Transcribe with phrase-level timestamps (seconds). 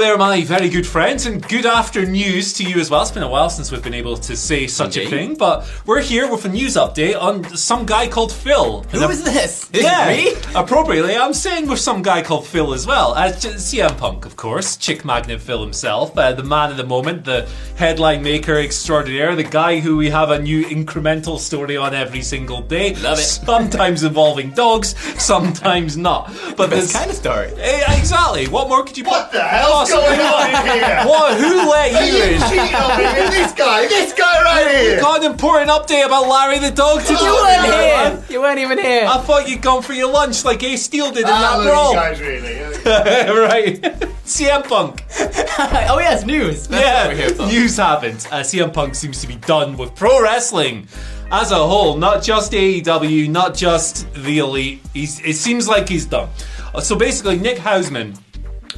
[0.00, 3.02] there, my very good friends, and good afternoons to you as well.
[3.02, 6.00] It's been a while since we've been able to say such a thing, but we're
[6.00, 8.80] here with a news update on some guy called Phil.
[8.84, 9.68] Who is this?
[9.70, 10.32] Is yeah, me?
[10.54, 13.12] appropriately, I'm saying with some guy called Phil as well.
[13.12, 17.26] Uh, CM Punk, of course, chick magnet Phil himself, uh, the man of the moment,
[17.26, 22.22] the headline maker extraordinaire, the guy who we have a new incremental story on every
[22.22, 22.94] single day.
[22.94, 23.22] Love it.
[23.22, 26.32] Sometimes involving dogs, sometimes not.
[26.56, 27.52] But This this kind of story.
[27.58, 28.48] Eh, exactly.
[28.48, 29.04] What more could you?
[29.04, 31.04] What the hell's possibly going on in here?
[31.06, 31.36] What?
[31.38, 32.40] Who let Are you you in?
[32.48, 33.86] cheating on me with this guy?
[33.88, 35.00] This guy right here!
[35.00, 38.24] Got an important update about Larry the dog to You weren't with here.
[38.34, 39.06] You weren't even here.
[39.08, 41.68] I thought you'd gone for your lunch like Ace Steel did in Ah, that look,
[41.68, 41.94] brawl.
[41.94, 42.60] guys really.
[42.84, 43.80] right.
[44.24, 45.04] CM Punk.
[45.18, 46.68] oh yes, news.
[46.68, 47.06] That's yeah.
[47.06, 47.46] what we're here for.
[47.46, 48.26] News happened.
[48.30, 50.86] Uh, CM Punk seems to be done with pro wrestling
[51.32, 54.80] as a whole, not just AEW, not just the Elite.
[54.94, 56.28] He's, it seems like he's done.
[56.74, 58.18] Uh, So basically, Nick Hausman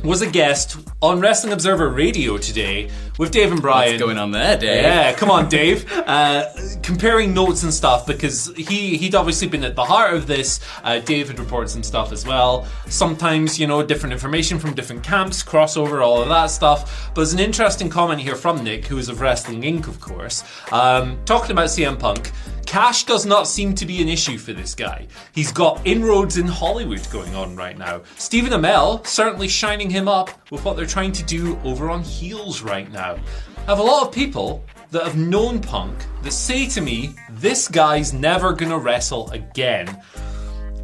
[0.05, 2.89] was a guest on Wrestling Observer Radio today
[3.19, 3.91] with Dave and Brian.
[3.91, 4.85] What's going on there, Dave?
[4.85, 5.91] Yeah, come on, Dave.
[5.93, 6.47] Uh,
[6.83, 10.61] comparing notes and stuff because he he'd obviously been at the heart of this.
[10.85, 12.69] Uh, Dave had reported some stuff as well.
[12.87, 17.09] Sometimes you know different information from different camps, crossover, all of that stuff.
[17.09, 19.89] But there's an interesting comment here from Nick, who is of Wrestling Inc.
[19.89, 22.31] of course, um, talking about CM Punk.
[22.65, 25.07] Cash does not seem to be an issue for this guy.
[25.35, 28.03] He's got inroads in Hollywood going on right now.
[28.17, 32.61] Stephen Amell certainly shining him up with what they're trying to do over on Heels
[32.61, 33.17] right now.
[33.57, 37.67] I have a lot of people that have known Punk that say to me, this
[37.67, 39.89] guy's never gonna wrestle again.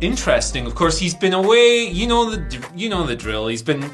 [0.00, 1.88] Interesting, of course, he's been away.
[1.88, 3.48] You know the you know the drill.
[3.48, 3.84] He's been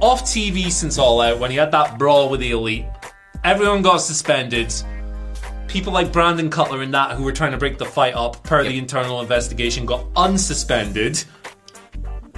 [0.00, 2.86] off TV since All Out when he had that brawl with the Elite.
[3.44, 4.74] Everyone got suspended.
[5.68, 8.64] People like Brandon Cutler and that who were trying to break the fight up per
[8.64, 11.24] the internal investigation got unsuspended.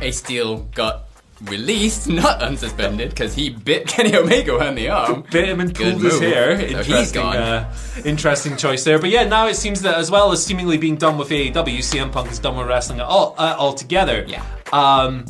[0.03, 1.07] Ace Steel got
[1.45, 5.25] released, not unsuspended, because he bit Kenny Omega on the arm.
[5.31, 6.23] Bit him and Good pulled his move.
[6.23, 6.57] hair.
[6.59, 7.37] So he's Interesting, gone.
[7.37, 8.99] uh, interesting choice there.
[8.99, 12.13] But yeah, now it seems that as well as seemingly being done with AEW, CM
[12.13, 14.25] Punk is done with wrestling all uh, altogether.
[14.27, 14.45] Yeah.
[14.73, 15.25] Um,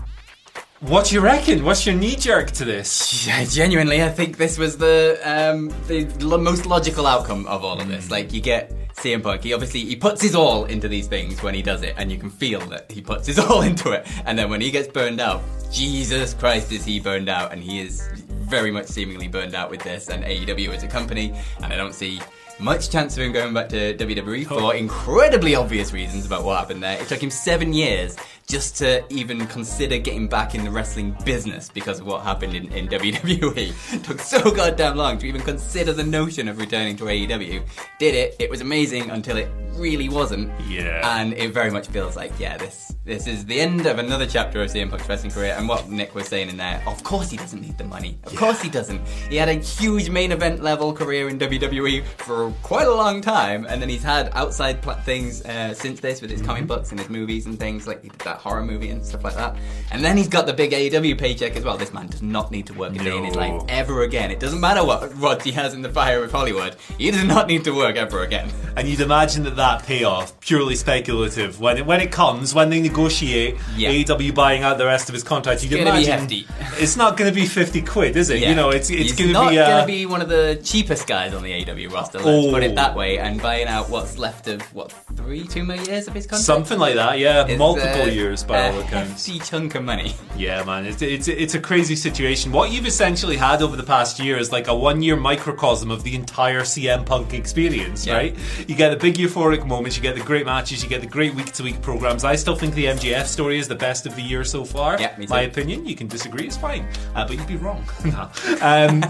[0.82, 1.65] what do you reckon?
[1.65, 3.25] What's your knee jerk to this?
[3.25, 7.81] Yeah, genuinely, I think this was the um, the lo- most logical outcome of all
[7.81, 8.10] of this.
[8.10, 9.44] Like, you get CM Punk.
[9.44, 12.19] He obviously he puts his all into these things when he does it, and you
[12.19, 14.09] can feel that he puts his all into it.
[14.26, 15.41] And then when he gets burned out,
[15.71, 17.53] Jesus Christ, is he burned out?
[17.53, 21.32] And he is very much seemingly burned out with this and AEW as a company.
[21.62, 22.21] And I don't see
[22.59, 26.82] much chance of him going back to WWE for incredibly obvious reasons about what happened
[26.82, 27.00] there.
[27.00, 28.16] It took him seven years
[28.47, 32.70] just to even consider getting back in the wrestling business because of what happened in,
[32.72, 33.94] in WWE.
[33.94, 37.66] It took so goddamn long to even consider the notion of returning to AEW.
[37.98, 40.50] Did it, it was amazing until it really wasn't.
[40.69, 41.19] Yeah.
[41.19, 44.62] And it very much feels like, yeah, this this is the end of another chapter
[44.62, 45.54] of CM Punk's wrestling career.
[45.58, 48.16] And what Nick was saying in there, of course he doesn't need the money.
[48.24, 49.00] Of course he doesn't.
[49.28, 53.66] He had a huge main event level career in WWE for quite a long time,
[53.68, 56.48] and then he's had outside pla- things uh, since this with his Mm-hmm.
[56.48, 59.22] comic books and his movies and things like he did that horror movie and stuff
[59.24, 59.56] like that.
[59.91, 61.77] And then he's got the big AEW paycheck as well.
[61.77, 64.30] This man does not need to work a day in his life ever again.
[64.30, 66.77] It doesn't matter what rods he has in the fire with Hollywood.
[66.98, 68.48] He does not need to work ever again.
[68.77, 72.80] And you'd imagine that that payoff, purely speculative, when it, when it comes, when they
[72.92, 73.91] negotiate Yeah.
[73.91, 76.47] AEW buying out the rest of his contract, It's gonna be imagine hefty.
[76.78, 78.41] it's not going to be fifty quid, is it?
[78.41, 78.50] Yeah.
[78.50, 79.59] You know, it's it's going to be.
[79.59, 82.18] Uh, going to be one of the cheapest guys on the AW roster.
[82.18, 82.66] Let's put Oh.
[82.66, 83.18] it that way.
[83.18, 86.44] And buying out what's left of what three, two more years of his contract.
[86.44, 87.18] something like that.
[87.18, 89.27] Yeah, is, multiple uh, years by a all accounts.
[89.27, 90.15] hefty chunk of money.
[90.36, 92.53] Yeah, man, it's, it's it's a crazy situation.
[92.53, 96.15] What you've essentially had over the past year is like a one-year microcosm of the
[96.15, 98.15] entire CM Punk experience, Yeah.
[98.16, 98.36] right?
[98.68, 101.34] You get the big euphoric moments, you get the great matches, you get the great
[101.34, 102.24] week-to-week programs.
[102.24, 105.00] I still think the the MJF story is the best of the year so far.
[105.00, 105.30] Yeah, me too.
[105.30, 105.86] My opinion.
[105.86, 106.84] You can disagree, it's fine.
[107.14, 107.84] Uh, but you'd be wrong.
[108.04, 108.28] no.
[108.60, 109.04] um,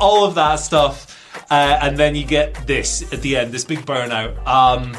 [0.00, 1.16] all of that stuff.
[1.50, 4.46] Uh, and then you get this at the end, this big burnout.
[4.46, 4.96] Um,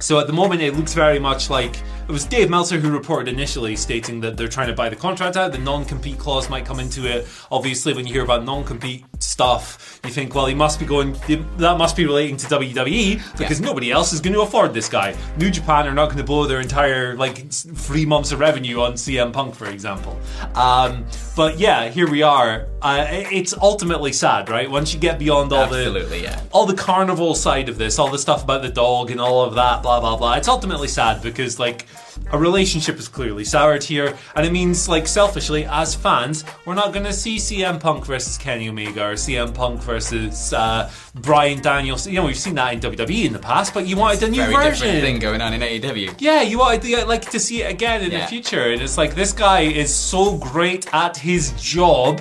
[0.00, 1.76] so at the moment, it looks very much like
[2.08, 5.36] it was Dave Meltzer who reported initially, stating that they're trying to buy the contract
[5.36, 5.50] out.
[5.52, 7.26] The non-compete clause might come into it.
[7.50, 11.16] Obviously, when you hear about non-compete stuff, you think, well, he must be going.
[11.56, 13.66] That must be relating to WWE because Yeah.
[13.66, 15.16] nobody else is going to afford this guy.
[15.36, 18.94] New Japan are not going to blow their entire like three months of revenue on
[18.94, 20.16] CM Punk, for example.
[20.54, 22.68] Um, but yeah, here we are.
[22.82, 24.70] Uh, it's ultimately sad, right?
[24.70, 26.40] Once you get beyond all the yeah.
[26.52, 29.54] all the carnival side of this, all the stuff about the dog and all of
[29.56, 30.34] that, blah blah blah.
[30.34, 31.84] It's ultimately sad because like
[32.32, 36.92] a relationship is clearly soured here, and it means like selfishly as fans, we're not
[36.92, 42.06] going to see CM Punk versus Kenny Omega or CM Punk versus uh, Brian Daniels.
[42.06, 44.40] You know, we've seen that in WWE in the past, but you wanted a new
[44.42, 44.86] Very version.
[44.86, 46.16] different thing going on in AEW.
[46.18, 49.14] Yeah, you wanted to, like to see it again in the future, and it's like
[49.14, 52.20] this guy is so great at his job,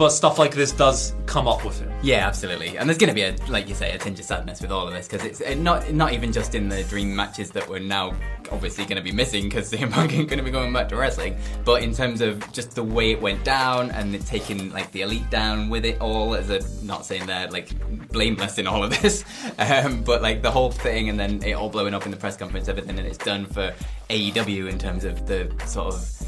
[0.00, 1.92] but stuff like this does come up with him.
[2.02, 2.78] Yeah, absolutely.
[2.78, 4.88] And there's going to be a, like you say, a tinge of sadness with all
[4.88, 8.16] of this because it's not not even just in the dream matches that we're now
[8.50, 11.36] obviously going to be missing because Punk ain't going to be going back to wrestling,
[11.66, 15.02] but in terms of just the way it went down and it taking like the
[15.02, 17.68] elite down with it all, as a not saying they're like
[18.08, 19.22] blameless in all of this,
[19.58, 22.38] um, but like the whole thing and then it all blowing up in the press
[22.38, 23.74] conference, everything and it's done for
[24.08, 26.19] AEW in terms of the sort of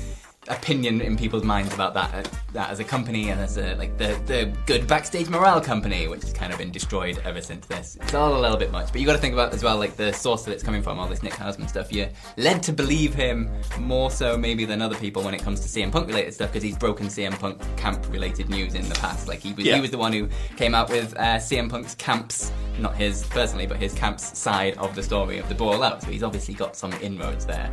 [0.49, 3.97] opinion in people's minds about that uh, that as a company and as a like
[3.97, 7.97] the the good backstage morale company, which has kind of been destroyed ever since this.
[8.03, 9.97] It's all a little bit much, but you got to think about as well like
[9.97, 11.93] the source that it's coming from, all this Nick Hausman stuff.
[11.93, 15.69] You're led to believe him more so maybe than other people when it comes to
[15.69, 19.29] CM Punk related stuff because he's broken CM Punk camp related news in the past.
[19.29, 19.77] Like he was Yeah.
[19.77, 23.67] he was the one who came out with uh, CM Punk's camps, not his personally,
[23.67, 26.03] but his camps side of the story of the ball out.
[26.03, 27.73] So he's obviously got some inroads there.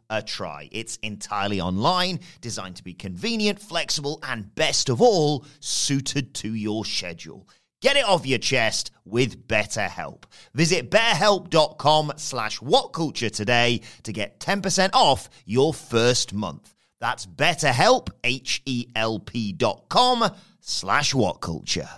[0.11, 0.69] a try.
[0.71, 6.85] It's entirely online, designed to be convenient, flexible, and best of all, suited to your
[6.85, 7.47] schedule.
[7.81, 10.25] Get it off your chest with BetterHelp.
[10.53, 16.75] Visit betterhelp.com slash whatculture today to get 10% off your first month.
[16.99, 21.89] That's betterhelp, H-E-L-P dot com slash whatculture.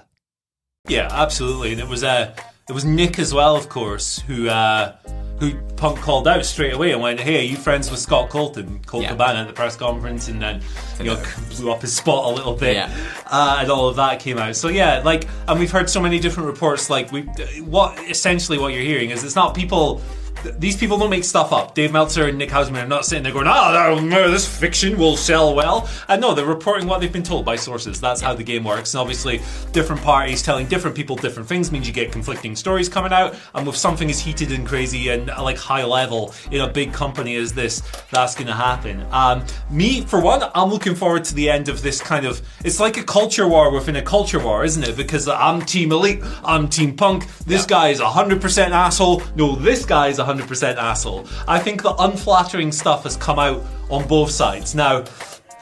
[0.88, 1.74] Yeah, absolutely.
[1.74, 2.34] And it was uh,
[2.70, 4.96] it was Nick as well, of course, who uh,
[5.44, 8.80] who Punk called out straight away and went, "Hey, are you friends with Scott Colton?"
[8.86, 9.10] Colt Yeah.
[9.10, 10.62] Cabana at the press conference, and then
[11.00, 11.22] you know
[11.58, 12.90] blew up his spot a little bit, Yeah.
[13.28, 14.56] uh, and all of that came out.
[14.56, 16.90] So yeah, like, and we've heard so many different reports.
[16.90, 17.22] Like, we
[17.62, 20.02] what essentially what you're hearing is it's not people
[20.44, 21.74] th- these people don't make stuff up.
[21.74, 25.18] Dave Meltzer and Nick Hausman are not sitting there going, "Ah, oh, this fiction will
[25.18, 28.00] sell well." And no, they're reporting what they've been told by sources.
[28.00, 28.94] That's how the game works.
[28.94, 33.14] And obviously, different parties telling different people different things means you get conflicting stories coming
[33.14, 33.36] out.
[33.56, 36.94] And with something as heated and crazy and uh, like high level in a big
[36.94, 37.82] company as this,
[38.12, 39.06] that's going to happen.
[39.12, 42.42] Um, me, for one, I'm looking forward to the end of this kind of.
[42.64, 44.98] It's like a culture war within a culture war, isn't it?
[44.98, 47.28] Because I'm Team Elite, I'm Team Punk.
[47.46, 49.24] This guy is 100% asshole.
[49.36, 51.28] No, this guy is 100% asshole.
[51.48, 54.75] I think the unflattering stuff has come out on both sides.
[54.75, 55.04] Now,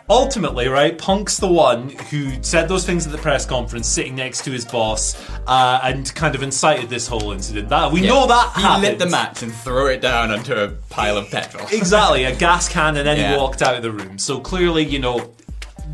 [0.10, 4.44] ultimately, right, Punk's the one who said those things at the press conference, sitting next
[4.46, 5.16] to his boss,
[5.48, 7.70] uh, and kind of incited this whole incident.
[7.70, 8.84] That we know that he happened.
[8.84, 11.66] lit the match and threw it down onto a pile of petrol.
[11.72, 13.32] exactly a gas can, and then Yeah.
[13.34, 14.18] he walked out of the room.
[14.18, 15.34] So clearly, you know,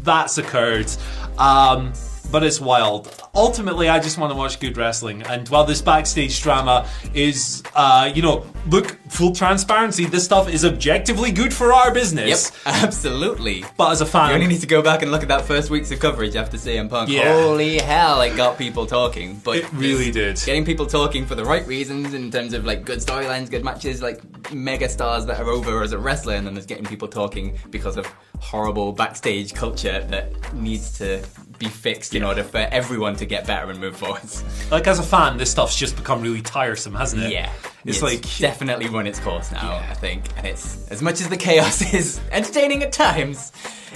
[0.03, 0.89] that's occurred.
[1.37, 1.93] Um,
[2.31, 3.13] but it's wild.
[3.35, 5.21] Ultimately, I just want to watch good wrestling.
[5.23, 10.65] And while this backstage drama is, uh, you know, look, full transparency, this stuff is
[10.65, 12.51] objectively good for our business.
[12.65, 13.63] Yep, absolutely.
[13.77, 15.69] But as a You fan, only need to go back and look at that first
[15.69, 17.09] week's of coverage after CM Punk.
[17.09, 17.33] Yeah.
[17.33, 19.39] Holy hell, it got people talking.
[19.43, 20.41] But It really did.
[20.45, 24.01] Getting people talking for the right reasons in terms of like good storylines, good matches,
[24.01, 24.21] like
[24.53, 27.97] mega stars that are over as a wrestler, and then there's getting people talking because
[27.97, 28.05] of
[28.39, 31.23] horrible backstage culture that needs to
[31.57, 34.43] be fixed in order for everyone to get better and move forwards.
[34.71, 37.31] like as a fan, this stuff's just become really tiresome, hasn't it?
[37.31, 37.51] Yeah.
[37.83, 39.87] It's, like definitely run its course now, Yeah.
[39.89, 40.25] I think.
[40.37, 43.51] And it's as much as the chaos is entertaining at times,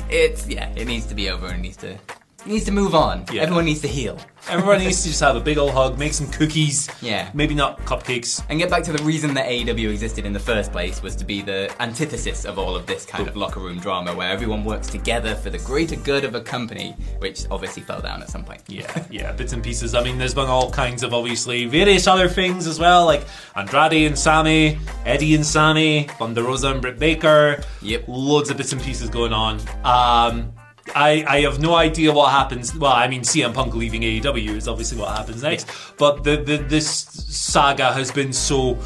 [0.09, 1.97] it's yeah, it needs to be over and it needs to
[2.45, 3.25] needs to move on.
[3.31, 3.43] Yeah.
[3.43, 4.17] Everyone needs to heal.
[4.49, 6.89] everyone needs to just have a big old hug, make some cookies.
[7.01, 7.29] Yeah.
[7.33, 8.43] Maybe not cupcakes.
[8.49, 11.25] And get back to the reason that AEW existed in the first place was to
[11.25, 14.87] be the antithesis of all of this kind of locker room drama where everyone works
[14.87, 18.61] together for the greater good of a company, which obviously fell down at some point.
[18.67, 19.93] Yeah, yeah, bits and pieces.
[19.93, 24.07] I mean, there's been all kinds of obviously various other things as well, like Andrade
[24.07, 27.63] and Sammy, Eddie and Sammy, Thunder Rosa and Britt Baker.
[27.81, 28.05] Yep.
[28.07, 29.59] Loads of bits and pieces going on.
[29.83, 30.53] Um,
[30.95, 32.75] I, I have no idea what happens.
[32.75, 35.67] Well, I mean, CM Punk leaving AEW is obviously what happens next.
[35.97, 38.77] But the, the this saga has been so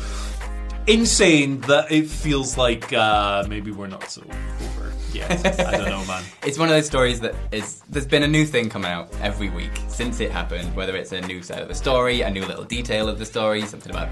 [0.87, 5.31] insane that it feels like uh, maybe we're not so over yet.
[5.59, 6.23] I don't know, man.
[6.43, 7.81] It's one of those stories that is.
[7.89, 10.75] There's been a new thing come out every week since it happened.
[10.75, 13.61] Whether it's a new side of the story, a new little detail of the story,
[13.65, 14.09] something about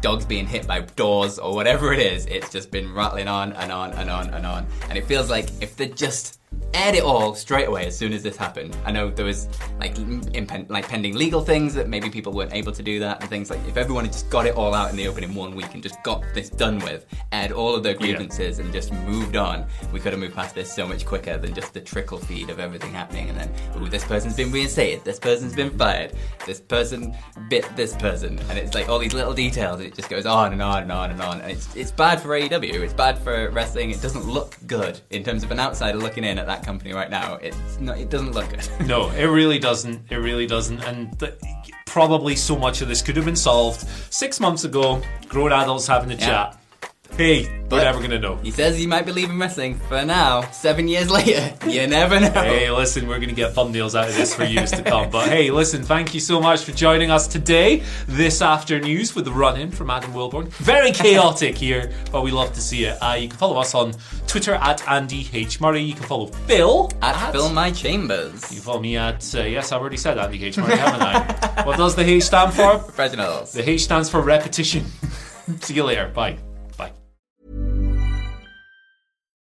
[0.00, 2.26] dogs being hit by doors, or whatever it is.
[2.26, 4.66] It's just been rattling on and on and on and on.
[4.88, 6.40] And it feels like if they just
[6.74, 8.76] aired it all straight away as soon as this happened.
[8.84, 9.48] I know there was
[9.78, 13.28] like impen- like pending legal things that maybe people weren't able to do that and
[13.28, 15.54] things like if everyone had just got it all out in the open in one
[15.54, 19.36] week and just got this done with, aired all of their grievances and just moved
[19.36, 22.50] on, we could have moved past this so much quicker than just the trickle feed
[22.50, 23.50] of everything happening and then
[23.80, 26.12] ooh this person's been reinstated, this person's been fired,
[26.46, 27.14] this person
[27.48, 28.38] bit this person.
[28.48, 30.92] And it's like all these little details and it just goes on and on and
[30.92, 31.40] on and on.
[31.40, 35.22] And it's it's bad for AEW, it's bad for wrestling, it doesn't look good in
[35.22, 37.34] terms of an outsider looking in at that company right now.
[37.42, 38.86] It's not it doesn't look good.
[38.86, 40.10] No, it really doesn't.
[40.10, 40.80] It really doesn't.
[40.80, 41.34] And th-
[41.86, 45.02] probably so much of this could have been solved six months ago.
[45.28, 46.26] Grown adults having a Yeah.
[46.26, 46.58] chat.
[47.18, 48.36] Hey, we're never gonna know.
[48.36, 50.50] He says he might be leaving wrestling for now.
[50.50, 52.30] Seven years later, you never know.
[52.30, 55.10] Hey, listen, we're gonna get thumbnails out of this for years to come.
[55.10, 59.30] But hey, listen, thank you so much for joining us today, this afternoon, with the
[59.30, 60.48] run-in from Adam Wilborn.
[60.54, 62.96] Very chaotic here, but we love to see it.
[63.02, 63.92] Uh, you can follow us on
[64.32, 65.82] Twitter at Andy H Murray.
[65.82, 68.50] You can follow Phil At Fill My Chambers.
[68.50, 71.62] You can follow me at uh, yes, I've already said Andy H Murray, haven't I?
[71.66, 72.78] what does the H stand for?
[72.78, 73.52] Professionals.
[73.52, 74.86] The H stands for repetition.
[75.60, 76.08] See you later.
[76.14, 76.38] Bye.
[76.78, 76.92] Bye.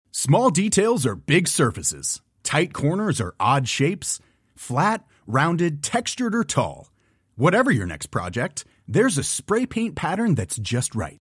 [0.10, 2.20] Small details are big surfaces.
[2.42, 4.20] Tight corners are odd shapes.
[4.56, 6.90] Flat, rounded, textured, or tall.
[7.36, 11.21] Whatever your next project, there's a spray paint pattern that's just right.